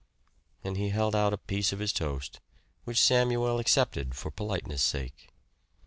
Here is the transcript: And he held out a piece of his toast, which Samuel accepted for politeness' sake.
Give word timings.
And 0.63 0.77
he 0.77 0.89
held 0.89 1.15
out 1.15 1.31
a 1.31 1.37
piece 1.37 1.71
of 1.71 1.77
his 1.77 1.93
toast, 1.93 2.39
which 2.85 2.99
Samuel 2.99 3.59
accepted 3.59 4.15
for 4.15 4.31
politeness' 4.31 4.81
sake. 4.81 5.29